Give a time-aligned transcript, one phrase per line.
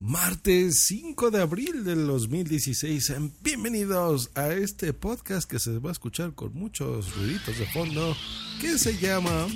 [0.00, 3.14] Martes 5 de abril del 2016.
[3.42, 8.16] Bienvenidos a este podcast que se va a escuchar con muchos ruiditos de fondo
[8.60, 9.48] que se llama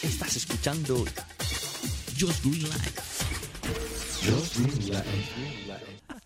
[0.00, 1.04] Estás escuchando
[2.16, 2.92] Just Green Life.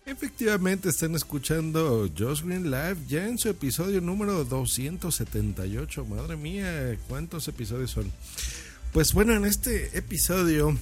[0.05, 6.05] Efectivamente están escuchando Just Green Live ya en su episodio número 278.
[6.05, 8.11] Madre mía, ¿cuántos episodios son?
[8.93, 10.77] Pues bueno, en este episodio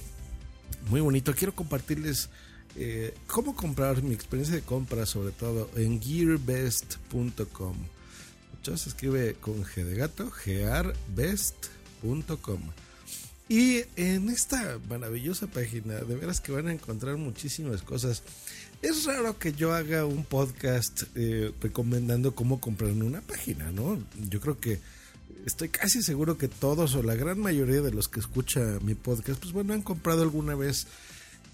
[0.88, 1.34] muy bonito.
[1.34, 2.28] Quiero compartirles
[2.76, 7.76] eh, cómo comprar mi experiencia de compra, sobre todo en gearbest.com.
[8.74, 12.60] Se escribe con G de gato, gearbest.com.
[13.48, 18.24] Y en esta maravillosa página, de veras que van a encontrar muchísimas cosas.
[18.82, 24.02] Es raro que yo haga un podcast eh, recomendando cómo comprar en una página, ¿no?
[24.28, 24.80] Yo creo que
[25.46, 29.40] estoy casi seguro que todos o la gran mayoría de los que escucha mi podcast,
[29.40, 30.86] pues bueno, han comprado alguna vez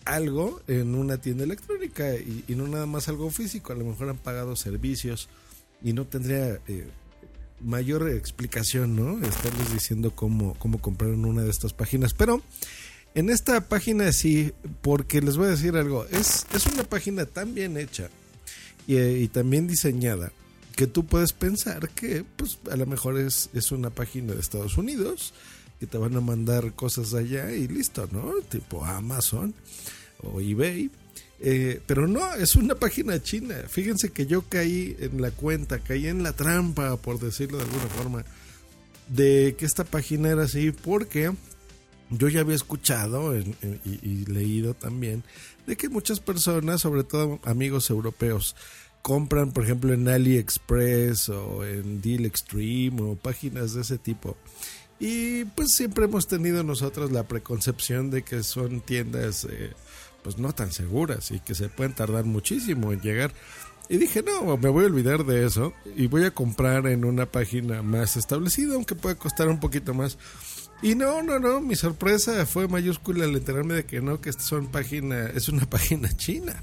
[0.05, 4.17] algo en una tienda electrónica y, no nada más algo físico, a lo mejor han
[4.17, 5.29] pagado servicios
[5.83, 6.89] y no tendría eh,
[7.61, 9.25] mayor explicación, ¿no?
[9.25, 12.43] Estarles diciendo cómo, cómo comprar en una de estas páginas, pero
[13.15, 17.55] en esta página sí, porque les voy a decir algo, es, es una página tan
[17.55, 18.09] bien hecha
[18.87, 20.33] y, y también diseñada
[20.75, 24.77] que tú puedes pensar que pues a lo mejor es, es una página de Estados
[24.79, 25.35] Unidos
[25.79, 28.35] que te van a mandar cosas allá y listo, ¿no?
[28.49, 29.55] Tipo Amazon
[30.23, 30.91] o eBay.
[31.41, 33.57] Eh, pero no, es una página china.
[33.69, 37.87] Fíjense que yo caí en la cuenta, caí en la trampa, por decirlo de alguna
[37.87, 38.25] forma,
[39.09, 41.33] de que esta página era así, porque
[42.11, 45.25] yo ya había escuchado y, y leído también
[45.67, 48.55] de que muchas personas, sobre todo amigos europeos,
[49.03, 54.37] compran, por ejemplo, en AliExpress o en Deal Extreme o páginas de ese tipo.
[54.99, 59.73] Y pues siempre hemos tenido nosotros la preconcepción de que son tiendas eh,
[60.23, 63.33] pues no tan seguras y que se pueden tardar muchísimo en llegar.
[63.89, 67.27] Y dije, no, me voy a olvidar de eso y voy a comprar en una
[67.27, 70.19] página más establecida, aunque pueda costar un poquito más.
[70.83, 74.69] Y no, no, no, mi sorpresa fue mayúscula al enterarme de que no, que son
[74.69, 76.63] página, es una página china.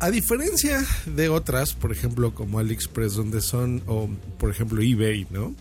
[0.00, 5.56] A diferencia de otras, por ejemplo, como AliExpress, donde son, o por ejemplo eBay, ¿no?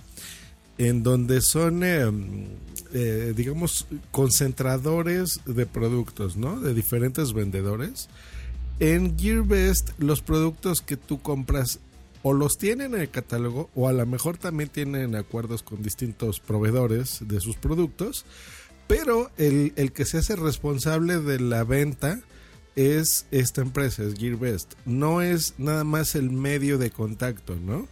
[0.78, 2.46] En donde son, em,
[2.94, 6.60] eh, digamos, concentradores de productos, ¿no?
[6.60, 8.10] De diferentes vendedores.
[8.80, 11.80] En GearBest, los productos que tú compras
[12.22, 16.40] o los tienen en el catálogo o a lo mejor también tienen acuerdos con distintos
[16.40, 18.24] proveedores de sus productos,
[18.86, 22.22] pero el, el que se hace responsable de la venta
[22.78, 24.76] es esta empresa, es GearBest.
[24.86, 27.88] No es nada más el medio de contacto, ¿no?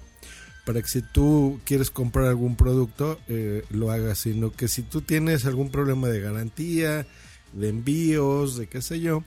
[0.63, 5.01] Para que si tú quieres comprar algún producto, eh, lo hagas, sino que si tú
[5.01, 7.07] tienes algún problema de garantía,
[7.53, 9.23] de envíos, de qué sé yo,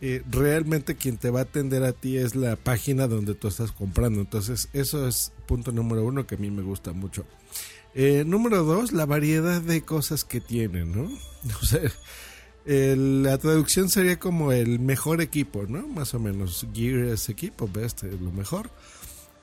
[0.00, 3.70] eh, realmente quien te va a atender a ti es la página donde tú estás
[3.70, 4.20] comprando.
[4.20, 7.24] Entonces, eso es punto número uno que a mí me gusta mucho.
[7.94, 11.08] Eh, número dos, la variedad de cosas que tienen, ¿no?
[11.62, 11.88] O sea,
[12.68, 15.88] la traducción sería como el mejor equipo, ¿no?
[15.88, 16.66] Más o menos.
[16.74, 18.70] Gear es equipo, best es lo mejor.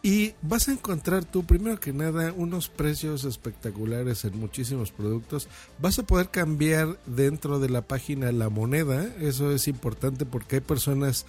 [0.04, 5.48] Y vas a encontrar tú, primero que nada, unos precios espectaculares en muchísimos productos.
[5.80, 9.04] Vas a poder cambiar dentro de la página la moneda.
[9.20, 11.26] Eso es importante porque hay personas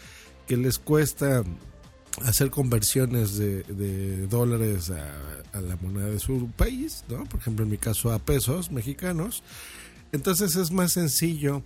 [0.47, 1.43] que les cuesta
[2.27, 7.25] hacer conversiones de, dólares a, a, la moneda de su país, ¿no?
[7.25, 9.43] Por ejemplo, en mi caso a pesos mexicanos.
[10.17, 11.63] Entonces es más sencillo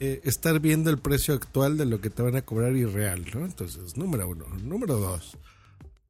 [0.00, 3.24] eh, estar viendo el precio actual de lo que te van a cobrar y real,
[3.32, 3.44] ¿no?
[3.44, 4.44] Entonces, número uno.
[4.64, 5.38] Número dos,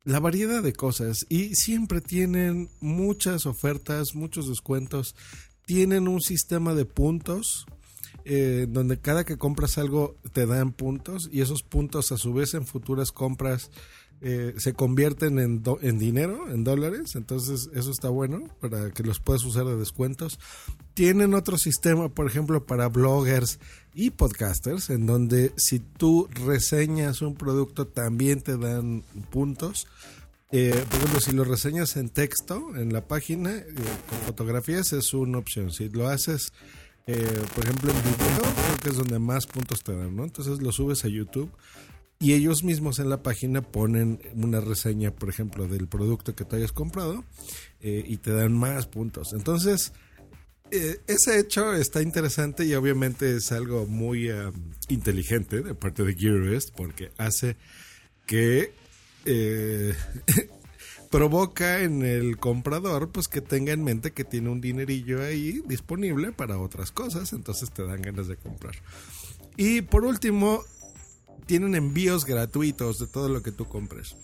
[0.02, 1.26] la variedad de cosas.
[1.28, 5.14] Y siempre tienen muchas ofertas, muchos descuentos.
[5.67, 7.67] Tienen un sistema de puntos.
[8.25, 12.55] Eh, donde cada que compras algo te dan puntos y esos puntos a su vez
[12.55, 13.72] en futuras compras
[14.22, 19.19] eh, se convierten en, en dinero, en dólares, entonces eso está bueno para que los
[19.20, 20.38] puedas usar de descuentos.
[20.94, 23.58] Tienen otro sistema, por ejemplo, para bloggers
[23.94, 29.86] y podcasters, en donde si tú reseñas un producto también te dan puntos.
[30.52, 33.74] Eh, por ejemplo, si lo reseñas en texto en la página, eh,
[34.08, 35.72] con fotografías es una opción.
[35.72, 36.52] Si lo haces
[37.06, 40.22] Eh, por ejemplo, en video creo que es donde más puntos te dan, ¿no?
[40.22, 41.50] Entonces lo subes a YouTube
[42.22, 46.54] y ellos mismos en la página ponen una reseña, por ejemplo, del producto que te
[46.54, 47.24] hayas comprado
[47.80, 49.32] eh, y te dan más puntos.
[49.32, 49.92] Entonces,
[50.70, 54.52] eh, ese hecho está interesante y obviamente es algo muy um,
[54.88, 57.56] inteligente de parte de GearBest porque hace
[58.24, 58.72] que
[59.24, 59.92] eh,
[61.10, 66.30] provoca en el comprador pues que tenga en mente que tiene un dinerillo ahí disponible
[66.30, 68.76] para otras cosas, entonces te dan ganas de comprar.
[69.56, 70.62] Y por último,
[71.47, 74.17] tienen envíos gratuitos de todo lo que tú compres.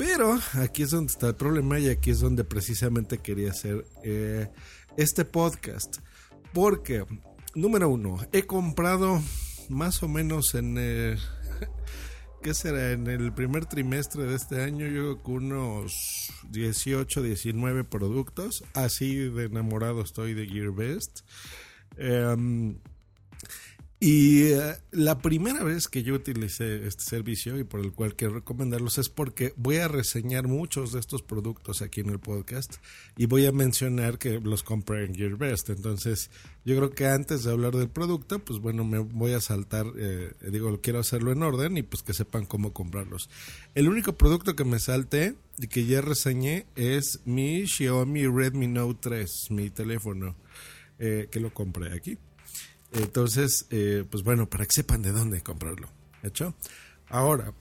[0.00, 4.48] Pero aquí es donde está el problema y aquí es donde precisamente quería hacer eh,
[4.96, 5.98] este podcast.
[6.54, 7.04] Porque,
[7.54, 9.22] número uno, he comprado
[9.68, 10.76] más o menos en...
[10.78, 11.18] Eh,
[12.42, 12.92] ¿Qué será?
[12.92, 18.64] En el primer trimestre de este año yo con unos 18, 19 productos.
[18.72, 21.20] Así de enamorado estoy de GearBest.
[21.98, 22.74] Eh,
[24.02, 28.32] y eh, la primera vez que yo utilicé este servicio y por el cual quiero
[28.32, 32.76] recomendarlos es porque voy a reseñar muchos de estos productos aquí en el podcast
[33.18, 35.68] y voy a mencionar que los compré en GearBest.
[35.68, 36.30] Entonces,
[36.64, 40.32] yo creo que antes de hablar del producto, pues bueno, me voy a saltar, eh,
[40.50, 43.28] digo, quiero hacerlo en orden y pues que sepan cómo comprarlos.
[43.74, 48.98] El único producto que me salté y que ya reseñé es mi Xiaomi Redmi Note
[49.02, 50.36] 3, mi teléfono,
[50.98, 52.16] eh, que lo compré aquí.
[52.92, 55.88] Entonces, eh, pues bueno, para que sepan de dónde comprarlo.
[56.22, 56.54] ¿Hecho?
[57.08, 57.54] Ahora,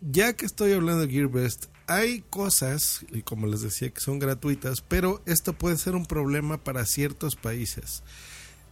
[0.00, 4.80] ya que estoy hablando de GearBest, hay cosas, y como les decía, que son gratuitas,
[4.80, 8.02] pero esto puede ser un problema para ciertos países.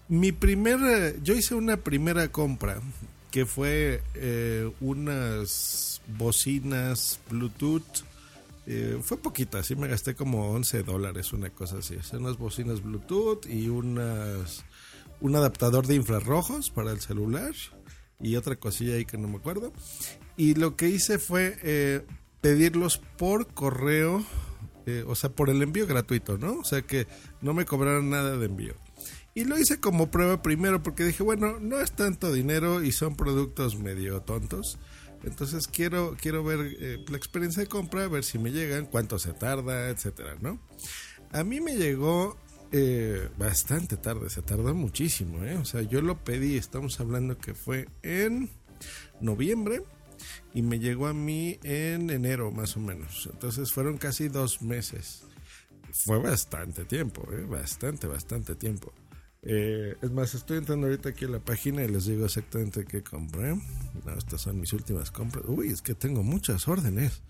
[0.09, 2.81] Mi primera, yo hice una primera compra
[3.31, 8.05] que fue eh, unas bocinas Bluetooth.
[8.67, 11.97] Eh, fue poquita, así me gasté como 11 dólares, una cosa así.
[12.13, 14.65] unas bocinas Bluetooth y unas
[15.25, 17.55] un adaptador de infrarrojos para el celular
[18.21, 19.73] y otra cosilla ahí que no me acuerdo.
[20.37, 22.05] Y lo que hice fue eh,
[22.43, 24.23] pedirlos por correo,
[24.85, 26.59] eh, o sea, por el envío gratuito, ¿no?
[26.59, 27.07] O sea que
[27.41, 28.75] no me cobraron nada de envío.
[29.33, 33.17] Y lo hice como prueba primero porque dije, bueno, no es tanto dinero y son
[33.17, 34.79] productos medio tontos.
[35.23, 39.33] Entonces quiero, quiero ver eh, la experiencia de compra, ver si me llegan, cuánto se
[39.33, 40.61] tarda, etcétera, ¿no?
[41.33, 42.37] A mí me llegó
[42.77, 45.57] eh, bastante tarde, se tardó muchísimo, ¿eh?
[45.59, 48.51] O sea, yo lo pedí, estamos hablando que fue en
[49.21, 49.85] noviembre
[50.55, 53.29] y me llegó a mí en enero más o menos.
[53.33, 55.23] Entonces fueron casi dos meses.
[55.93, 57.45] Fue bastante tiempo, ¿eh?
[57.45, 58.93] Bastante, bastante tiempo.
[59.43, 63.05] Eh, es más, estoy entrando ahorita aquí a la página y les digo exactamente qué
[63.05, 63.57] compré.
[64.19, 65.45] estas son mis últimas compras.
[65.47, 67.23] Uy, es que tengo muchas órdenes.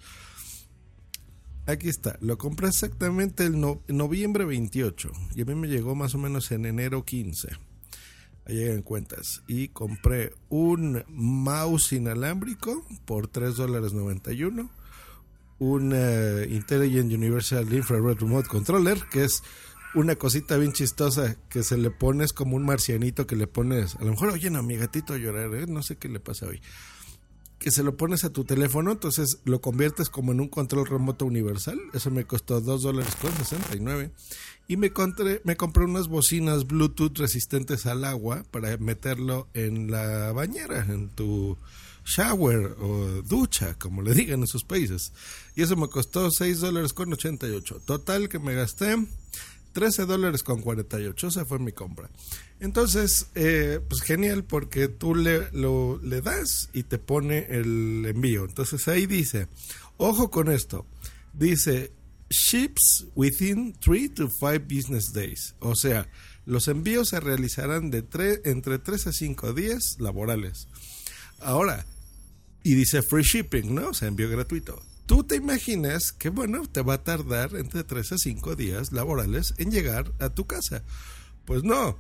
[1.67, 3.59] Aquí está, lo compré exactamente el
[3.89, 7.49] noviembre 28 y a mí me llegó más o menos en enero 15.
[8.47, 9.43] Ahí llegan cuentas.
[9.47, 14.71] Y compré un mouse inalámbrico por 3 dólares 91.
[15.59, 19.43] Un uh, Intelligent Universal Infrared Remote Controller, que es
[19.95, 23.97] una cosita bien chistosa que se le pones como un marcianito que le pones.
[23.97, 25.67] A lo mejor oye, a mi gatito llorar, ¿eh?
[25.67, 26.61] no sé qué le pasa hoy
[27.65, 31.25] que se lo pones a tu teléfono, entonces lo conviertes como en un control remoto
[31.25, 31.81] universal.
[31.95, 34.11] Eso me costó 2 dólares con 69.
[34.69, 40.31] Y me compré, me compré unas bocinas Bluetooth resistentes al agua para meterlo en la
[40.33, 41.57] bañera, en tu
[42.05, 45.15] shower o ducha, como le digan en sus países.
[45.57, 47.81] Y eso me costó 6 dólares con 88.
[47.87, 48.95] Total que me gasté
[49.75, 51.29] 13 dólares con 48.
[51.29, 52.09] Esa fue mi compra.
[52.61, 58.45] Entonces, eh, pues genial porque tú le, lo, le das y te pone el envío.
[58.45, 59.49] Entonces ahí dice,
[59.99, 60.87] ojo con esto,
[61.35, 61.93] dice
[62.31, 65.55] ships within 3 to 5 business days.
[65.59, 66.09] O sea,
[66.47, 67.99] los envíos se realizarán de
[68.45, 70.69] entre 3 a 5 días laborales.
[71.41, 71.85] Ahora,
[72.63, 73.89] y dice free shipping, ¿no?
[73.89, 74.81] O sea, envío gratuito.
[75.07, 79.55] Tú te imaginas que, bueno, te va a tardar entre 3 a 5 días laborales
[79.59, 80.83] en llegar a tu casa.
[81.45, 81.99] Pues no,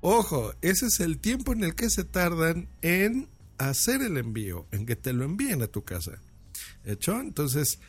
[0.00, 3.28] Ojo, ese es el tiempo en el que se tardan en
[3.58, 6.20] hacer el envío, en que te lo envíen a tu casa.
[6.84, 7.20] ¿Hecho?
[7.20, 7.80] Entonces,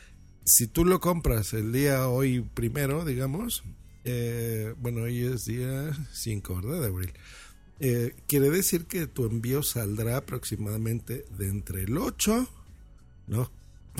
[0.44, 3.62] si tú lo compras el día hoy primero, digamos,
[4.04, 6.80] eh, bueno, hoy es día 5, ¿verdad?
[6.80, 7.12] De abril.
[7.78, 12.48] Eh, quiere decir que tu envío saldrá aproximadamente de entre el 8,
[13.28, 13.52] ¿no?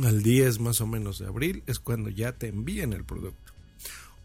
[0.05, 3.53] Al 10 más o menos de abril, es cuando ya te envían el producto.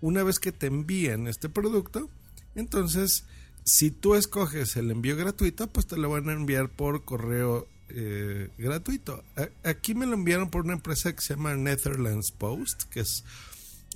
[0.01, 2.09] Una vez que te envían este producto,
[2.55, 3.25] entonces
[3.63, 8.49] si tú escoges el envío gratuito, pues te lo van a enviar por correo eh,
[8.57, 9.23] gratuito.
[9.63, 13.23] aquí me lo enviaron por una empresa que se llama Netherlands Post, que es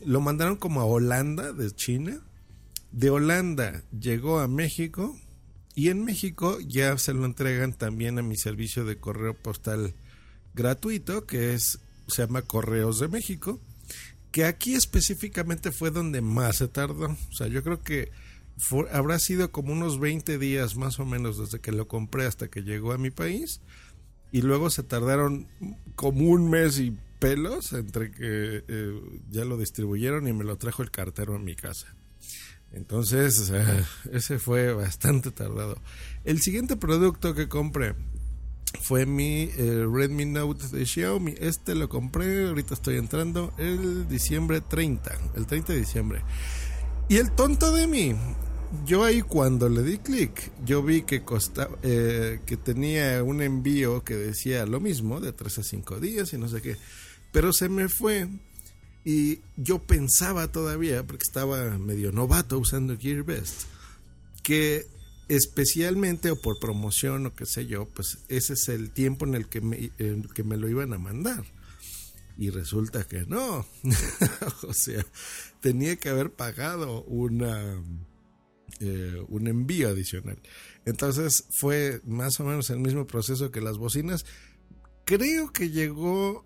[0.06, 2.22] lo mandaron como a Holanda de China
[2.92, 5.18] De Holanda llegó a México
[5.74, 9.94] y en México ya se lo entregan también a mi servicio de correo postal
[10.58, 13.62] gratuito que es se llama Correos de México,
[14.32, 17.06] que aquí específicamente fue donde más se tardó.
[17.08, 18.12] O sea, yo creo que
[18.92, 22.64] habrá sido como unos 20 días más o menos desde que lo compré hasta que
[22.64, 23.62] llegó a mi país.
[24.32, 25.48] Y luego se tardaron
[25.96, 30.84] como un mes y pelos entre que eh, ya lo distribuyeron y me lo trajo
[30.84, 31.88] el cartero a mi casa.
[32.74, 33.52] Entonces,
[34.12, 35.82] ese fue bastante tardado.
[36.26, 37.96] El siguiente producto que compré
[38.82, 41.36] fue mi eh, Redmi Note de Xiaomi.
[41.40, 46.22] Este lo compré, ahorita estoy entrando el diciembre 30, el 30 de diciembre.
[47.10, 48.16] Y el tonto de mí,
[48.86, 54.04] yo ahí cuando le di clic, yo vi que costaba, eh, que tenía un envío
[54.04, 56.78] que decía lo mismo, de 3 a 5 días y no sé qué.
[57.32, 58.28] Pero se me fue
[59.06, 63.64] y yo pensaba todavía, porque estaba medio novato usando GearBest,
[64.44, 64.86] que
[65.30, 69.48] especialmente o por promoción o qué sé yo, pues ese es el tiempo en el
[69.48, 69.92] que me,
[70.34, 71.44] que me lo iban a mandar.
[72.38, 73.66] Y resulta que no.
[74.68, 75.06] o sea,
[75.60, 77.82] tenía que haber pagado una,
[78.80, 80.38] eh, un envío adicional.
[80.86, 84.26] Entonces fue más o menos el mismo proceso que las bocinas.
[85.04, 86.46] Creo que llegó,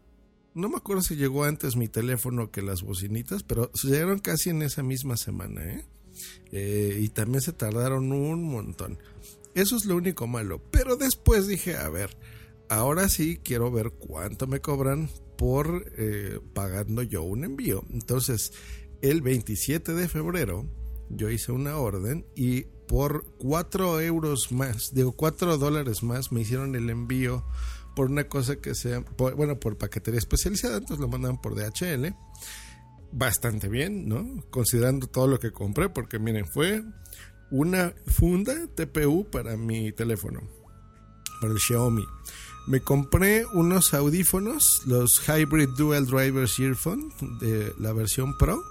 [0.53, 4.61] no me acuerdo si llegó antes mi teléfono que las bocinitas, pero llegaron casi en
[4.61, 5.85] esa misma semana, ¿eh?
[6.51, 8.99] Eh, y también se tardaron un montón.
[9.55, 10.61] Eso es lo único malo.
[10.71, 12.17] Pero después dije, a ver,
[12.69, 17.83] ahora sí quiero ver cuánto me cobran por eh, pagando yo un envío.
[17.89, 18.53] Entonces,
[19.01, 20.65] el 27 de febrero
[21.09, 26.75] yo hice una orden y por 4 euros más, digo 4 dólares más, me hicieron
[26.75, 27.45] el envío
[27.95, 32.15] por una cosa que sea, bueno, por paquetería especializada, entonces lo mandan por DHL
[33.11, 34.43] bastante bien, ¿no?
[34.49, 36.83] Considerando todo lo que compré, porque miren, fue
[37.49, 40.41] una funda TPU para mi teléfono,
[41.41, 42.05] para el Xiaomi.
[42.67, 48.61] Me compré unos audífonos, los Hybrid Dual Drivers Earphone de la versión Pro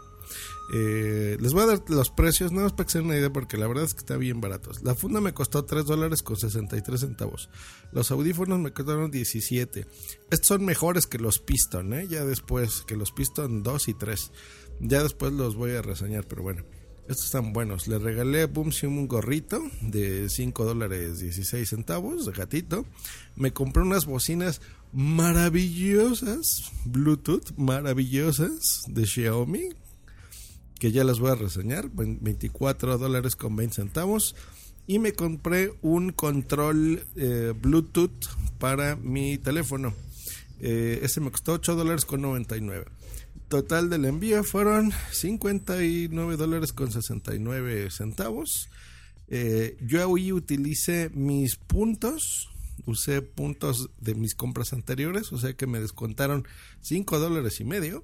[0.73, 3.33] eh, les voy a dar los precios, nada más para que se den una idea,
[3.33, 4.83] porque la verdad es que está bien baratos.
[4.83, 7.51] La funda me costó 3 dólares con 63 centavos.
[7.93, 9.87] Los audífonos me costaron 17.
[10.31, 12.07] Estos son mejores que los Piston, ¿eh?
[12.09, 14.31] Ya después, que los Piston 2 y 3.
[14.81, 16.65] Ya después los voy a reseñar, pero bueno.
[17.09, 17.89] Estos están buenos.
[17.89, 22.87] Le regalé a Boomsium un gorrito de 5 dólares 16 centavos de gatito.
[23.35, 24.61] Me compré unas bocinas
[24.93, 29.71] maravillosas, Bluetooth, maravillosas de Xiaomi
[30.81, 34.35] que ya las voy a reseñar, 24 dólares con 20 centavos.
[34.87, 38.27] Y me compré un control eh, Bluetooth
[38.59, 39.95] para mi teléfono.
[40.59, 42.87] Eh, ese me costó 8 dólares con 99.
[43.49, 48.71] Total del envío fueron 59 dólares con 69 centavos.
[49.29, 52.49] Eh, yo hoy utilicé mis puntos,
[52.87, 56.49] usé puntos de mis compras anteriores, o sea que me descontaron
[56.81, 58.03] 5 dólares y medio.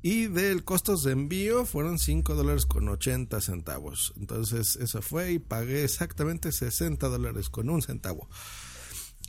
[0.00, 4.12] Y del costos de envío fueron 5 dólares con 80 centavos.
[4.16, 8.28] Entonces eso fue y pagué exactamente 60 dólares con un centavo.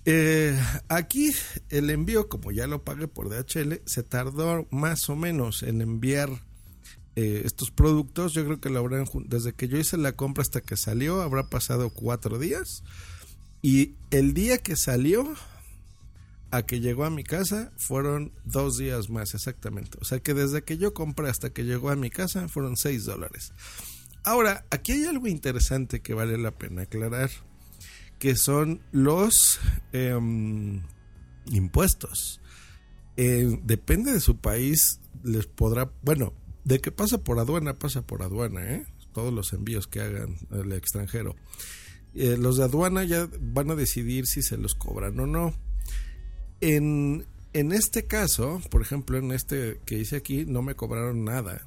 [0.06, 1.32] Eh, aquí
[1.70, 6.30] el envío, como ya lo pagué por DHL, se tardó más o menos en enviar
[7.16, 8.34] eh, estos productos.
[8.34, 11.50] Yo creo que lo habrán, desde que yo hice la compra hasta que salió, habrá
[11.50, 12.84] pasado cuatro días.
[13.62, 15.36] Y el día que salió,
[16.52, 19.98] a que llegó a mi casa fueron dos días más exactamente.
[20.02, 23.06] O sea que desde que yo compré hasta que llegó a mi casa fueron seis
[23.06, 23.54] dólares.
[24.24, 27.30] Ahora, aquí hay algo interesante que vale la pena aclarar,
[28.18, 29.60] que son los
[29.94, 30.82] em,
[31.52, 32.42] impuestos.
[33.16, 38.22] Eh, depende de su país, les podrá, bueno, de que pasa por aduana, pasa por
[38.24, 38.86] aduana, ¿eh?
[39.14, 41.36] todos los envíos que hagan al extranjero.
[42.14, 45.54] Eh, los de aduana ya van a decidir si se los cobran o no
[46.62, 51.66] en, este caso, por ejemplo, en este que hice aquí, no me cobraron nada.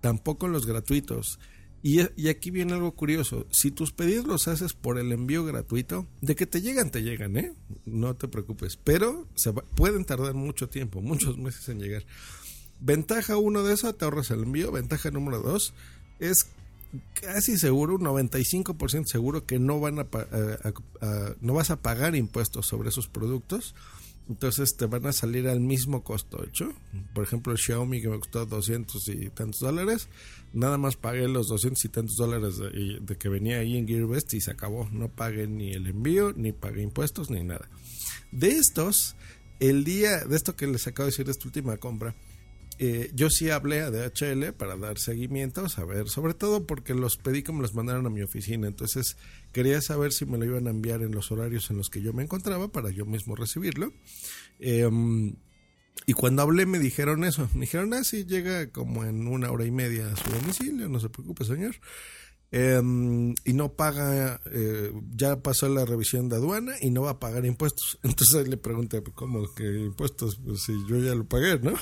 [0.00, 1.38] Tampoco los gratuitos.
[1.82, 3.46] Y, aquí viene algo curioso.
[3.50, 7.36] Si tus pedidos los haces por el envío gratuito, de que te llegan, te llegan,
[7.36, 7.52] ¿eh?
[7.84, 8.76] No te preocupes.
[8.76, 12.04] Pero se pueden tardar mucho tiempo, muchos meses en llegar.
[12.80, 14.72] Ventaja uno de eso, te ahorras el envío.
[14.72, 15.74] Ventaja número dos,
[16.18, 16.48] es
[17.14, 20.06] casi seguro, un 95% seguro que no, van a,
[21.40, 23.74] no vas a pagar impuestos sobre esos productos
[24.28, 26.72] entonces te van a salir al mismo costo hecho.
[27.14, 30.08] Por ejemplo, el Xiaomi que me costó 200 y tantos dólares,
[30.52, 34.40] nada más pagué los 200 y tantos dólares de, que venía ahí en GearBest y
[34.40, 34.88] se acabó.
[34.90, 37.68] No pagué ni el envío, ni pagué impuestos, ni nada.
[38.32, 39.14] De estos,
[39.60, 42.14] el día de esto que les acabo de decir de esta última compra,
[42.78, 47.42] eh, yo sí hablé a DHL para dar seguimiento, saber, sobre todo porque los pedí
[47.42, 49.16] que me los mandaron a mi oficina, entonces
[49.52, 52.12] quería saber si me lo iban a enviar en los horarios en los que yo
[52.12, 53.92] me encontraba para yo mismo recibirlo.
[54.58, 55.36] Em,
[56.06, 59.64] y cuando hablé me dijeron eso, me dijeron, ah, sí, llega como en una hora
[59.64, 61.76] y media a su domicilio, no se preocupe señor.
[62.52, 67.20] Em, y no paga, eh, ya pasó la revisión de aduana y no va a
[67.20, 67.98] pagar impuestos.
[68.04, 70.36] Entonces le pregunté, ¿cómo que impuestos?
[70.36, 71.72] Pues si yo ya lo pagué, ¿no?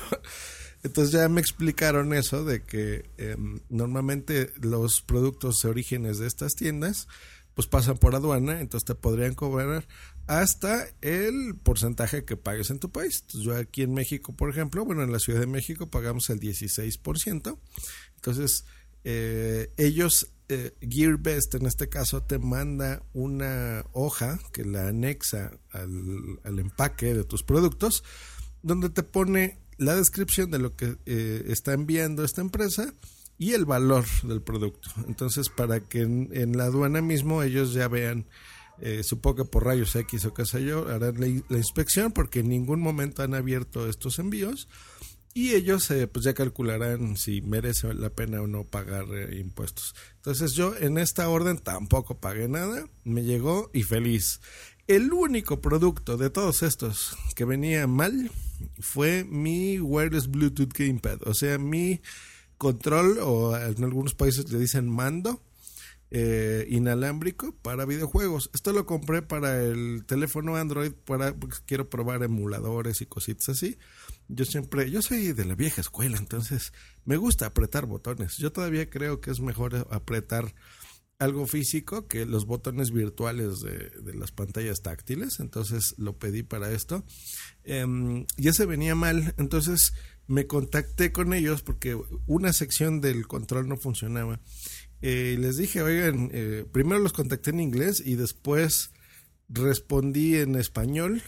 [0.85, 6.55] Entonces ya me explicaron eso de que em, normalmente los productos de orígenes de estas
[6.55, 7.09] tiendas
[7.55, 9.87] pues pasan por aduana, entonces te podrían cobrar
[10.27, 13.25] hasta el porcentaje que pagues en tu país.
[13.29, 17.59] Yo aquí en México, por ejemplo, bueno, en la Ciudad de México pagamos el 16%.
[18.17, 18.65] Entonces,
[19.05, 26.59] eh, ellos, eh, GearBest en este caso, te manda una hoja que la anexa al
[26.59, 28.03] empaque de tus productos,
[28.63, 32.95] donde te pone la descripción de lo que eh, está enviando esta empresa
[33.39, 34.91] y el valor del producto.
[35.09, 38.27] Entonces, para que en, la aduana mismo ellos ya vean,
[38.81, 42.49] eh, supongo que por rayos X o qué sé yo, harán la, inspección porque en
[42.49, 44.69] ningún momento han abierto estos envíos
[45.33, 49.95] y ellos eh, pues ya calcularán si merece la pena o no pagar impuestos.
[50.17, 54.41] Entonces yo en esta orden tampoco pagué nada, me llegó y feliz.
[54.87, 58.31] El único producto de todos estos que venía mal
[58.79, 62.03] fue mi wireless Bluetooth gamepad, o sea, mi
[62.59, 65.43] control o en algunos países le dicen mando
[66.11, 68.51] eh, inalámbrico para videojuegos.
[68.53, 73.79] Esto lo compré para el teléfono Android para porque quiero probar emuladores y cositas así.
[74.29, 76.75] Yo siempre, yo soy de la vieja escuela, entonces
[77.07, 78.37] me gusta apretar botones.
[78.37, 80.55] Yo todavía creo que es mejor apretar
[81.19, 85.41] algo físico que los botones virtuales de, las pantallas táctiles.
[85.41, 87.05] Entonces lo pedí para esto.
[87.65, 89.35] Em, ya se venía mal.
[89.39, 89.93] Entonces
[90.27, 94.41] me contacté con ellos porque una sección del control no funcionaba.
[95.03, 98.91] Eh, les dije, oigan, eh, primero los contacté en inglés y después
[99.49, 101.23] respondí en español.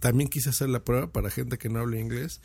[0.00, 2.40] También quise hacer la prueba para gente que no habla inglés.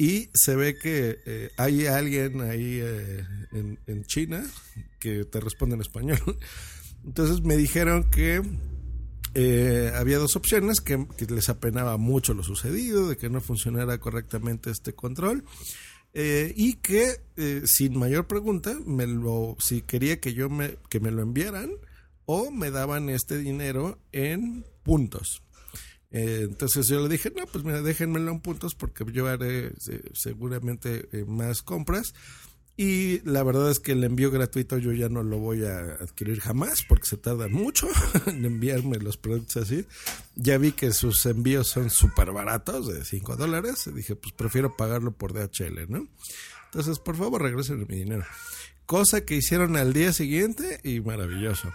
[0.00, 4.48] Y se ve que eh, hay alguien ahí eh, en, China
[5.00, 6.20] que te responde en español.
[7.04, 8.40] Entonces me dijeron que
[9.34, 14.70] eh, había dos opciones, que, les apenaba mucho lo sucedido, de que no funcionara correctamente
[14.70, 15.44] este control.
[16.14, 17.20] y que
[17.66, 21.70] sin mayor pregunta, me lo, si quería que yo me, que me lo enviaran
[22.24, 25.42] o me daban este dinero en puntos.
[26.10, 29.72] Eh, entonces yo le dije, no, pues mira, déjenmelo en puntos porque yo haré
[30.14, 32.14] seguramente eh, más compras.
[32.80, 36.38] Y la verdad es que el envío gratuito yo ya no lo voy a adquirir
[36.38, 37.88] jamás porque se tarda mucho
[38.26, 39.84] en enviarme los productos así.
[40.36, 43.90] Ya vi que sus envíos son súper baratos, de 5 dólares.
[43.92, 46.06] Dije, pues prefiero pagarlo por DHL, ¿no?
[46.66, 48.24] Entonces, por favor, regresen mi dinero.
[48.86, 51.72] Cosa que hicieron al día siguiente y maravilloso.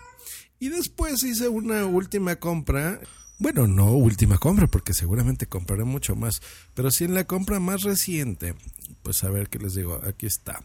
[0.58, 3.02] Y después hice una última compra
[3.43, 6.41] bueno, no última compra, porque seguramente compraré mucho más.
[6.73, 8.56] Pero si en la compra más reciente,
[9.01, 10.63] pues a ver qué les digo, aquí está.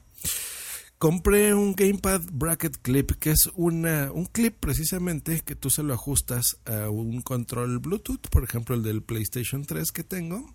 [0.97, 5.93] Compré un Gamepad Bracket Clip, que es una, un clip precisamente que tú se lo
[5.93, 10.55] ajustas a un control Bluetooth, por ejemplo el del PlayStation 3 que tengo,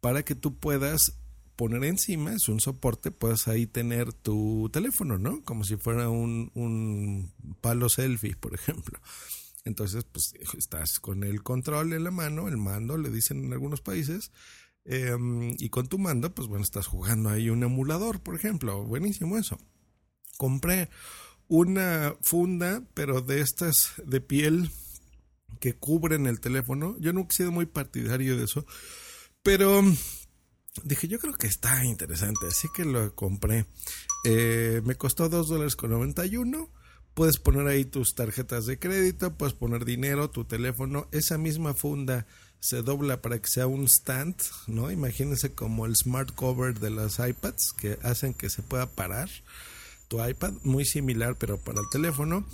[0.00, 1.18] para que tú puedas
[1.54, 5.42] poner encima, es un soporte, puedes ahí tener tu teléfono, ¿no?
[5.44, 8.98] Como si fuera un, un palo selfie, por ejemplo.
[9.64, 13.80] Entonces, pues estás con el control en la mano, el mando, le dicen en algunos
[13.80, 14.30] países,
[14.84, 18.84] em, y con tu mando, pues bueno, estás jugando ahí un emulador, por ejemplo.
[18.84, 19.58] Buenísimo eso.
[20.36, 20.90] Compré
[21.48, 24.70] una funda, pero de estas de piel
[25.60, 26.96] que cubren el teléfono.
[26.98, 28.66] Yo nunca he sido muy partidario de eso,
[29.42, 29.82] pero
[30.82, 33.66] dije, yo creo que está interesante, así que lo compré.
[34.24, 36.70] Eh, me costó dos dólares con 91
[37.14, 41.06] Puedes poner ahí tus tarjetas de crédito, puedes poner dinero, tu teléfono.
[41.12, 42.26] Esa misma funda
[42.58, 44.90] se dobla para que sea un stand, ¿no?
[44.90, 49.28] Imagínense como el smart cover de las iPads que hacen que se pueda parar
[50.08, 52.46] tu iPad, muy similar pero para el teléfono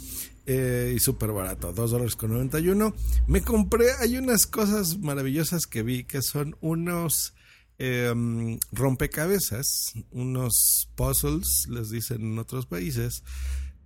[0.47, 2.95] eh, y súper barato, 2 dólares con 91.
[3.29, 7.35] Me compré, hay unas cosas maravillosas que vi que son unos
[7.79, 13.23] em, rompecabezas, unos puzzles, les dicen en otros países,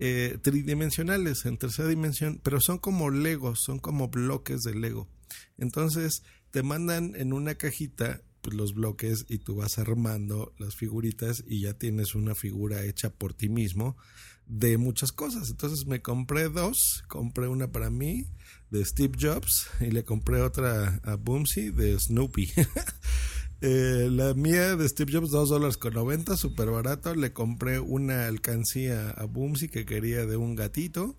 [0.07, 5.09] eh, tridimensionales en tercera dimensión, pero son como Legos, son como bloques de Lego.
[5.57, 11.43] Entonces te mandan en una cajita pues, los bloques y tú vas armando las figuritas
[11.47, 13.97] y ya tienes una figura hecha por ti mismo
[14.45, 15.49] de muchas cosas.
[15.49, 18.27] Entonces me compré dos, compré una para mí
[18.69, 22.53] de Steve Jobs y le compré otra a Boomsy de Snoopy.
[23.67, 27.15] Eh, la mía de Steve Jobs, 2 dólares con 90, súper barato.
[27.15, 31.17] Le compré una alcancía a Boomsy que quería de un gatito.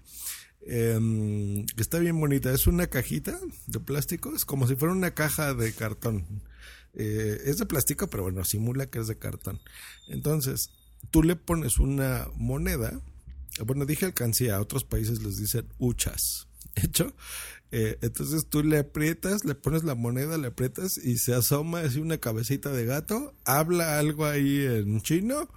[0.60, 2.54] Que está bien bonita.
[2.54, 4.36] Es una cajita de plástico.
[4.36, 6.44] Es como si fuera una caja de cartón.
[6.94, 9.60] Eh, es de plástico, pero bueno, simula que es de cartón.
[10.08, 10.70] Entonces,
[11.10, 13.02] tú le pones una moneda.
[13.66, 14.58] Bueno, dije alcancía.
[14.58, 16.48] A otros países les dicen uchas.
[16.76, 17.16] ¿Hecho?
[17.72, 22.00] Eh, entonces tú le aprietas, le pones la moneda, le aprietas y se asoma así
[22.00, 25.50] una cabecita de gato, habla algo ahí en chino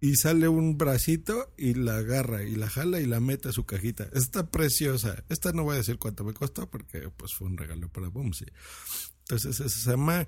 [0.00, 3.64] y sale un bracito y la agarra y la jala y la mete a su
[3.64, 4.08] cajita.
[4.14, 5.24] Está preciosa.
[5.28, 8.46] Esta no voy a decir cuánto me costó porque pues fue un regalo para Bumsy.
[9.20, 10.26] Entonces se llama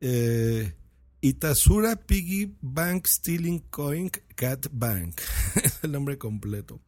[0.00, 0.74] eh,
[1.20, 5.20] Itasura Piggy Bank Stealing Coin Cat Bank.
[5.62, 6.80] es el nombre completo.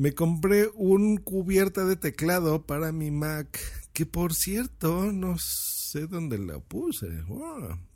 [0.00, 3.60] Me compré un cubierta de teclado para mi Mac,
[3.92, 7.06] que por cierto, no sé dónde la puse.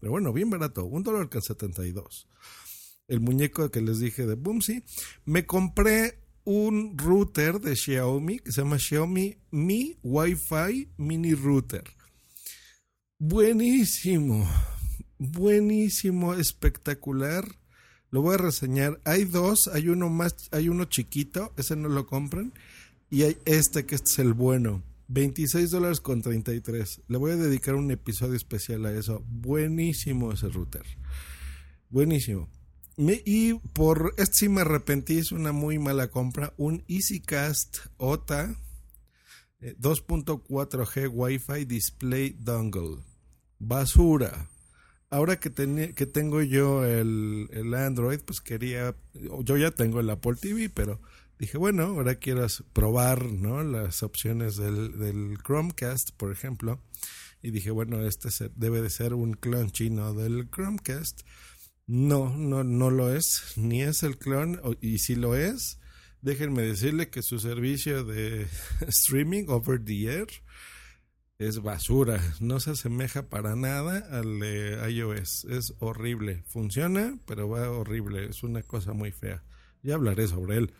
[0.01, 2.29] pero bueno, bien barato, un dólar con 72.
[3.09, 4.85] El muñeco que les dije de Boomsy.
[5.25, 11.85] Me compré un router de Xiaomi que se llama Xiaomi Mi Wi-Fi Mini Router.
[13.19, 14.47] Buenísimo,
[15.17, 17.47] buenísimo, espectacular
[18.15, 19.01] lo voy a reseñar.
[19.05, 22.53] Hay dos, hay uno más, hay uno chiquito, ese no lo compran.
[23.11, 24.85] Y hay este que es el bueno.
[25.09, 27.03] 26 dólares con 33.
[27.09, 29.25] Le voy a dedicar un episodio especial a eso.
[29.27, 30.85] Buenísimo ese router.
[31.91, 32.49] Buenísimo.
[32.97, 36.55] y por este sí me arrepentí, es una muy mala compra.
[36.57, 38.55] Un EasyCast OTA
[39.61, 42.99] 2.4G eh, Wi-Fi Display Dongle.
[43.59, 44.49] Basura
[45.15, 45.53] ahora que,
[45.95, 51.01] que tengo yo el, Android, pues quería, yo ya tengo el Apple TV, pero
[51.39, 53.63] dije, bueno, ahora quiero probar ¿no?
[53.63, 56.81] las opciones del, Chromecast, por ejemplo.
[57.43, 61.21] Y dije, bueno, este debe de ser un clon chino del Chromecast.
[61.87, 65.79] No, no, no lo es, ni es el clon, y si lo es,
[66.23, 68.49] déjenme decirle que su servicio de
[68.89, 70.27] streaming over the air
[71.47, 77.71] es basura, no se asemeja para nada al de iOS, es horrible, funciona, pero va
[77.71, 79.43] horrible, es una cosa muy fea.
[79.83, 80.73] Ya hablaré sobre él.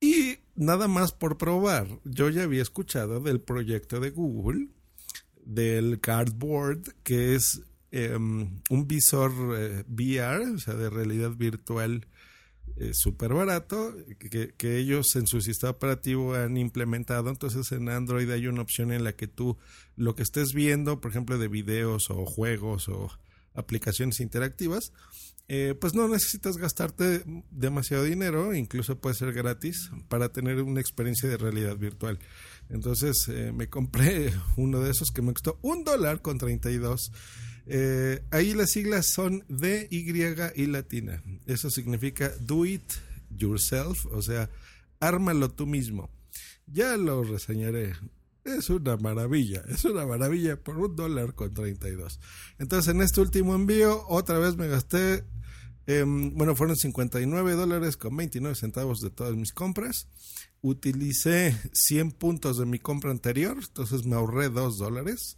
[0.00, 4.68] Y nada más por probar, yo ya había escuchado del proyecto de Google,
[5.44, 12.06] del Cardboard, que es em, un visor eh, VR, o sea, de realidad virtual
[12.92, 17.30] súper barato que, ellos en su sistema operativo han implementado.
[17.30, 19.56] Entonces en Android hay una opción en la que tú
[19.96, 23.10] lo que estés viendo, por ejemplo, de videos o juegos o
[23.54, 24.92] aplicaciones interactivas,
[25.50, 31.28] eh, pues no necesitas gastarte demasiado dinero, incluso puede ser gratis para tener una experiencia
[31.28, 32.18] de realidad virtual.
[32.68, 37.12] Entonces eh, me compré uno de esos que me costó un dólar con 32
[37.70, 41.22] eh, ahí las siglas son D, Y y latina.
[41.46, 42.82] Eso significa do it
[43.36, 44.48] yourself, o sea,
[45.00, 46.10] ármalo tú mismo.
[46.66, 47.94] Ya lo reseñaré.
[48.44, 52.18] Es una maravilla, es una maravilla por un dólar con 32.
[52.58, 55.24] Entonces en este último envío otra vez me gasté,
[55.86, 60.08] em, bueno, fueron 59 dólares con 29 centavos de todas mis compras.
[60.62, 65.36] Utilicé 100 puntos de mi compra anterior, entonces me ahorré 2 dólares.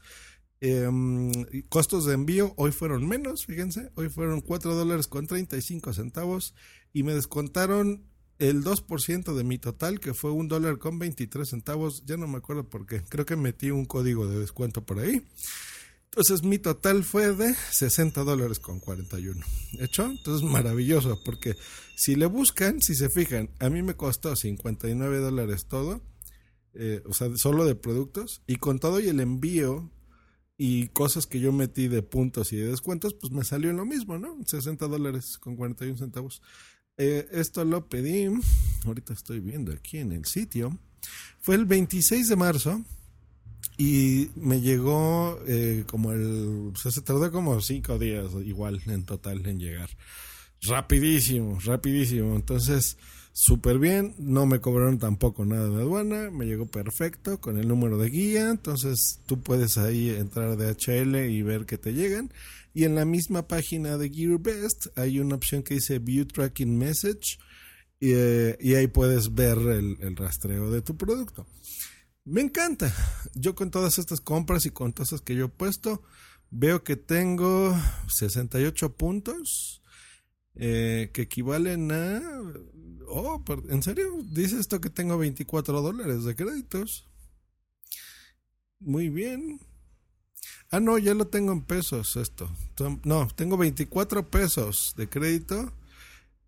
[0.62, 1.32] Em,
[1.70, 6.54] costos de envío hoy fueron menos, fíjense, hoy fueron 4 dólares con 35 centavos
[6.92, 8.04] y me descontaron
[8.38, 12.38] el 2% de mi total, que fue un dólar con 23 centavos, ya no me
[12.38, 15.26] acuerdo por qué, creo que metí un código de descuento por ahí.
[16.04, 19.46] Entonces mi total fue de 60 dólares con 41.
[19.78, 20.06] ¿Hecho?
[20.06, 21.54] Entonces maravilloso, porque
[21.96, 26.02] si le buscan, si se fijan, a mí me costó 59 dólares todo,
[26.74, 29.90] eh, o sea, solo de productos, y con todo y el envío
[30.62, 33.86] y cosas que yo metí de puntos y de descuentos, pues me salió en lo
[33.86, 34.36] mismo, ¿no?
[34.44, 36.42] 60 dólares con 41 centavos.
[36.98, 38.28] Eh, esto lo pedí,
[38.84, 40.78] ahorita estoy viendo aquí en el sitio,
[41.40, 42.84] fue el 26 de marzo
[43.78, 49.46] y me llegó eh, como el, sea, se tardó como 5 días igual en total
[49.46, 49.88] en llegar.
[50.60, 52.36] Rapidísimo, rapidísimo.
[52.36, 52.98] Entonces,
[53.32, 57.98] súper bien, no me cobraron tampoco nada de aduana, me llegó perfecto con el número
[57.98, 62.32] de guía, entonces tú puedes ahí entrar de HL y ver que te llegan.
[62.72, 67.38] Y en la misma página de GearBest hay una opción que dice View Tracking Message
[67.98, 71.46] y, eh, ahí puedes ver el, el, rastreo de tu producto.
[72.24, 72.94] Me encanta.
[73.34, 76.02] Yo con todas estas compras y con todas las que yo he puesto,
[76.50, 77.76] veo que tengo
[78.08, 79.79] 68 puntos
[80.54, 82.20] eh, que equivalen a
[83.08, 84.18] oh, ¿en serio?
[84.24, 87.08] Dice esto que tengo 24 dólares de créditos.
[88.78, 89.60] Muy bien.
[90.70, 92.48] Ah, no, ya lo tengo en pesos esto.
[93.04, 95.72] No, tengo 24 pesos de crédito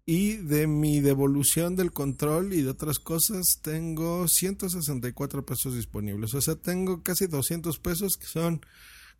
[0.06, 6.34] y de mi devolución del control y de otras cosas tengo 164 pesos disponibles.
[6.34, 8.64] O sea, tengo casi 200 pesos que son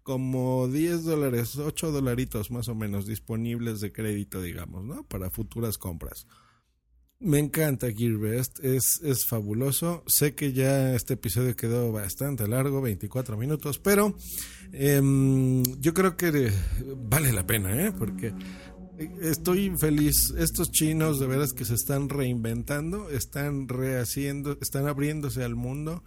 [0.03, 5.05] como 10 dólares, 8 dolaritos más o menos disponibles de crédito, digamos, ¿no?
[5.05, 6.27] Para futuras compras.
[7.21, 10.03] Me encanta GearBest, es, es fabuloso.
[10.09, 14.17] Sé que ya este episodio quedó bastante largo, 24 minutos, pero
[14.73, 16.51] em, yo creo que
[16.97, 17.93] vale la pena, ¿eh?
[17.97, 18.35] Porque
[19.21, 20.35] estoy feliz.
[20.37, 26.03] Estos chinos de veras que se están reinventando, están rehaciendo, están abriéndose al mundo,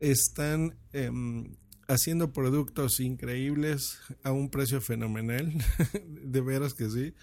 [0.00, 1.56] están em,
[1.88, 5.52] haciendo productos increíbles a un precio fenomenal.
[6.22, 7.14] de veras que sí.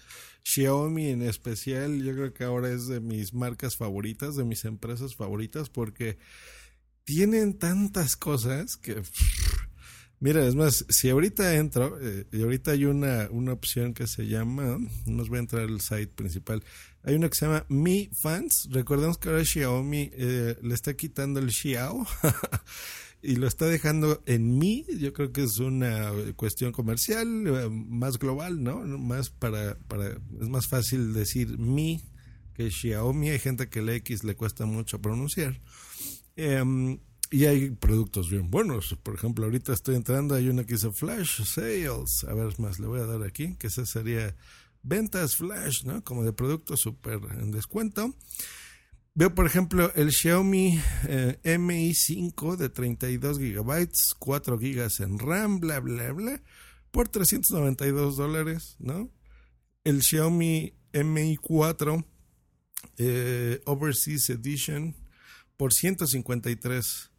[0.42, 5.14] Xiaomi en especial, yo creo que ahora es de mis marcas favoritas, de mis empresas
[5.16, 6.18] favoritas, porque
[7.04, 9.02] tienen tantas cosas que...
[10.18, 14.26] Mira, es más, si ahorita entro, eh, y ahorita hay una, una opción que se
[14.26, 16.64] llama, nos voy a entrar al site principal,
[17.02, 21.38] hay una que se llama Mi Fans, recordemos que ahora Xiaomi eh, le está quitando
[21.38, 22.06] el Xiao
[23.26, 24.86] y lo está dejando en mí.
[25.00, 28.86] Yo creo que es una cuestión comercial eh, más global, ¿no?
[28.86, 32.00] Más para, para es más fácil decir mi
[32.54, 33.30] que Xiaomi.
[33.30, 35.60] Hay gente que el X le cuesta mucho pronunciar.
[36.36, 37.00] Em,
[37.32, 38.96] y hay productos bien buenos.
[39.02, 42.24] Por ejemplo, ahorita estoy entrando, hay una que dice Flash Sales.
[42.28, 44.36] A ver, más le voy a dar aquí, que esa sería
[44.84, 46.04] ventas Flash, ¿no?
[46.04, 48.14] Como de productos súper en descuento.
[49.18, 55.80] Veo, por ejemplo, el Xiaomi eh, Mi5 de 32 GB, 4 GB en RAM, bla,
[55.80, 56.42] bla, bla,
[56.90, 59.10] por 392 dólares, ¿no?
[59.84, 62.04] El Xiaomi Mi4
[62.98, 64.94] eh, Overseas Edition
[65.56, 67.10] por 153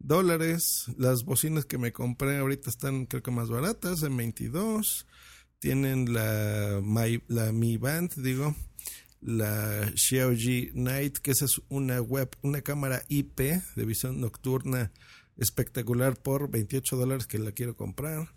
[0.00, 0.84] dólares.
[0.98, 5.06] Las bocinas que me compré ahorita están creo que más baratas, en 22.
[5.60, 6.82] Tienen la,
[7.26, 8.54] la Mi Band, digo,
[9.20, 13.40] la Xiaoji Night, que esa es una web, una cámara IP
[13.76, 14.92] de visión nocturna
[15.36, 18.28] espectacular por 28 dólares que la quiero comprar.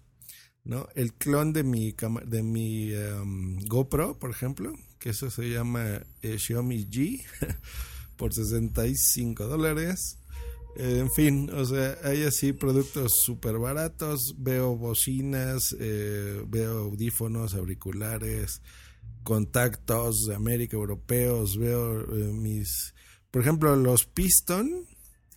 [0.63, 0.88] ¿no?
[0.96, 6.38] El clon de mi, de mi um, GoPro, por ejemplo, que eso se llama eh,
[6.38, 7.24] Xiaomi G,
[8.15, 10.17] por 65 dólares.
[10.78, 14.36] Eh, en fin, o sea, hay así productos súper baratos.
[14.38, 18.62] Veo bocinas, eh, veo audífonos, auriculares,
[19.24, 22.94] contactos de América, europeos, veo eh, mis,
[23.30, 24.86] por ejemplo, los Piston,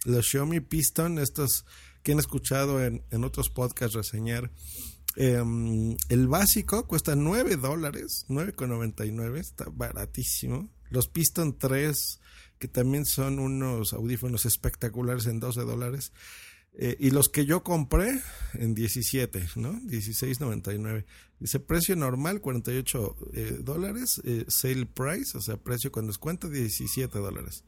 [0.04, 1.64] los Xiaomi Piston, estos
[2.02, 4.50] que han escuchado en, otros podcasts reseñar.
[5.16, 10.68] Em, el básico cuesta 9 dólares, 9,99, está baratísimo.
[10.90, 12.20] Los Piston 3,
[12.58, 16.12] que también son unos audífonos espectaculares en 12 dólares.
[16.76, 18.20] Eh, y los que yo compré
[18.54, 19.74] en 17, ¿no?
[19.82, 21.04] 16.99.
[21.44, 27.18] Dice precio normal 48 eh, dólares, eh, sale price, o sea, precio con descuento 17
[27.18, 27.64] dólares.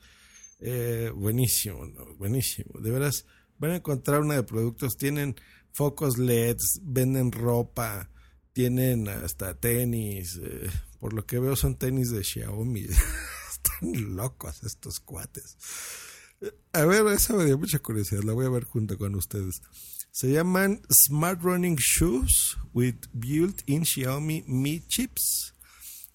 [1.15, 1.87] buenísimo,
[2.17, 2.81] buenísimo.
[2.81, 3.27] De veras,
[3.59, 4.97] van a encontrar una de productos.
[4.97, 5.37] Tienen
[5.73, 8.09] focos LEDs, venden ropa,
[8.55, 10.41] tienen hasta tenis.
[10.99, 12.81] por lo que veo son tenis de Xiaomi.
[13.51, 15.59] Están locos estos cuates.
[16.73, 19.61] A ver, esa me dio mucha curiosidad, la voy a ver junto con ustedes.
[20.17, 25.53] Se llaman Smart Running Shoes with Built-in Xiaomi Mi Chips.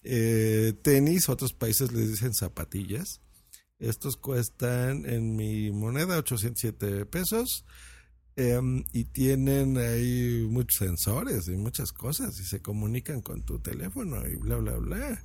[0.02, 3.20] Eh, tenis, otros países les dicen zapatillas.
[3.78, 7.64] Estos cuestan en mi moneda 807 pesos.
[8.34, 14.26] Em, y tienen ahí muchos sensores y muchas cosas y se comunican con tu teléfono
[14.26, 15.24] y bla, bla, bla.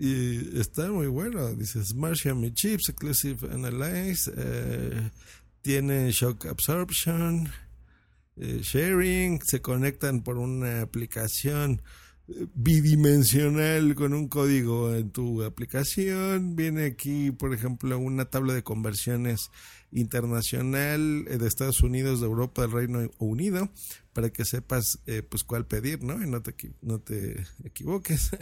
[0.00, 1.54] Y está muy bueno.
[1.54, 4.32] Dice Smart Xiaomi Chips, Exclusive Analyze.
[4.34, 5.10] Eh,
[5.60, 7.50] tiene Shock Absorption,
[8.40, 9.40] eh, Sharing.
[9.44, 11.82] Se conectan por una aplicación
[12.28, 16.56] eh, bidimensional con un código en tu aplicación.
[16.56, 19.50] Viene aquí, por ejemplo, una tabla de conversiones
[19.90, 23.70] internacional de Estados Unidos, de Europa, del Reino Unido,
[24.12, 24.98] para que sepas
[25.30, 26.22] pues cuál pedir, ¿no?
[26.22, 28.30] Y no te, no te equivoques.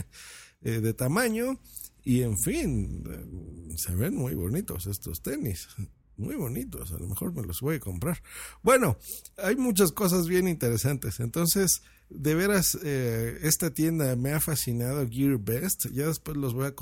[0.63, 1.61] Eh, de tamaño
[2.03, 5.69] y en fin, eh, se ven muy bonitos estos tenis.
[6.17, 8.23] Muy bonitos, a lo mejor me los voy a comprar.
[8.63, 8.97] Bueno,
[9.37, 11.21] hay muchas cosas bien interesantes.
[11.21, 15.87] Entonces, de veras, eh, esta tienda me ha fascinado, Gear Best.
[15.93, 16.75] Ya después los voy a,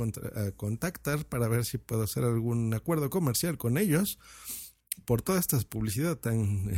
[0.53, 4.18] contactar para ver si puedo hacer algún acuerdo comercial con ellos
[5.05, 6.70] por toda esta publicidad tan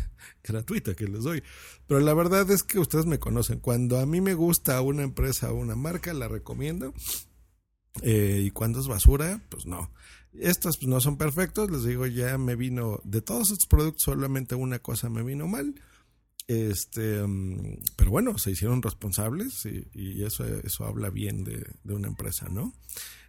[0.44, 1.42] gratuita que les doy.
[1.86, 3.58] Pero la verdad es que ustedes me conocen.
[3.58, 6.94] Cuando a mí me gusta una empresa o una marca, la recomiendo.
[8.02, 9.90] Eh, y cuando es basura, pues no.
[10.40, 14.54] Estos pues, no son perfectos, les digo, ya me vino, de todos estos productos solamente
[14.54, 15.74] una cosa me vino mal.
[16.46, 22.48] Este, mm, pero bueno, se hicieron responsables y, eso, eso habla bien de, una empresa,
[22.48, 22.74] ¿no?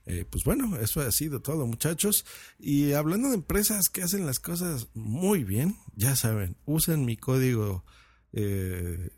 [0.08, 2.26] Eh, pues bueno, eso ha sido todo, muchachos.
[2.60, 7.86] Y hablando de empresas que hacen las cosas muy bien, ya saben, usen mi código
[8.34, 9.10] eh,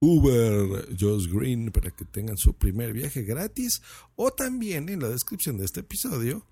[0.00, 3.82] Uber Josh Green para que tengan su primer viaje gratis.
[4.16, 6.44] O también en la descripción de este episodio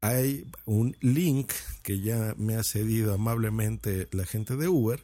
[0.00, 5.02] hay un link que ya me ha cedido amablemente la gente de Uber,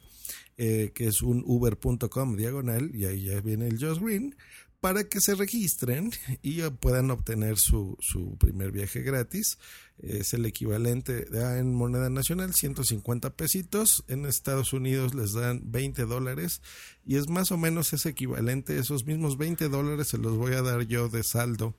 [0.56, 4.36] eh, que es un uber.com diagonal, y ahí ya viene el Josh Green,
[4.84, 6.10] para que se registren
[6.42, 9.56] y puedan obtener su, su primer viaje gratis.
[9.98, 14.04] Es el equivalente en moneda nacional, 150 pesitos.
[14.08, 16.60] En Estados Unidos les dan 20 dólares
[17.06, 18.76] y es más o menos ese equivalente.
[18.78, 21.74] Esos mismos 20 dólares se los voy a dar yo de saldo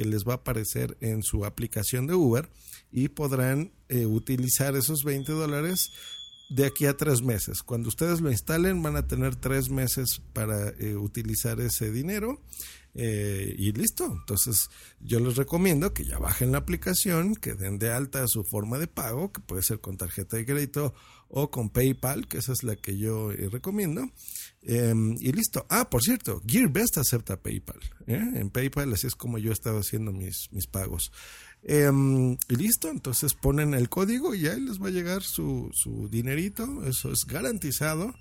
[0.00, 2.48] que les va a aparecer en su aplicación de Uber
[2.90, 5.90] y podrán eh, utilizar esos 20 dólares
[6.48, 7.62] de aquí a tres meses.
[7.62, 12.40] Cuando ustedes lo instalen van a tener tres meses para eh, utilizar ese dinero
[12.94, 14.06] eh, y listo.
[14.06, 18.78] Entonces yo les recomiendo que ya bajen la aplicación, que den de alta su forma
[18.78, 20.94] de pago, que puede ser con tarjeta de crédito
[21.28, 24.08] o con PayPal, que esa es la que yo recomiendo.
[24.62, 25.66] Em, y listo.
[25.70, 27.80] Ah, por cierto, GearBest acepta PayPal.
[28.06, 31.12] En PayPal así es como yo he estado haciendo mis, mis pagos.
[31.62, 36.08] Em, y listo, entonces ponen el código y ahí les va a llegar su, su
[36.08, 38.14] dinerito, eso es garantizado.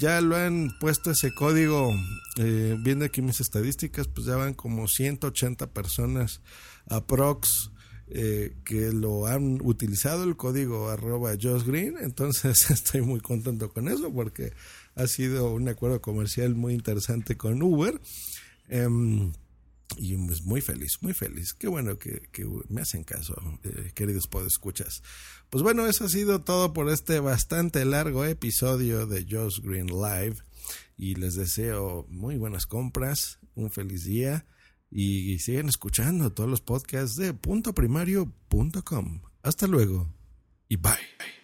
[0.00, 1.94] Ya lo han puesto ese código,
[2.38, 6.40] eh, viendo aquí mis estadísticas, pues ya van como 180 personas
[6.88, 7.70] aprox
[8.08, 13.88] eh, que lo han utilizado el código arroba Josh Green, entonces estoy muy contento con
[13.88, 14.52] eso porque
[14.94, 18.00] ha sido un acuerdo comercial muy interesante con Uber.
[18.68, 19.32] Em,
[19.96, 21.52] y pues muy feliz, muy feliz.
[21.54, 22.22] Qué bueno que,
[22.68, 25.02] me hacen caso, eh, queridos podescuchas.
[25.50, 30.36] Pues bueno, eso ha sido todo por este bastante largo episodio de Josh Green Live.
[30.96, 34.46] Y les deseo muy buenas compras, un feliz día
[34.90, 39.22] y sigan escuchando todos los podcasts de puntoprimario.com.
[39.42, 40.08] Hasta luego
[40.68, 41.43] y bye.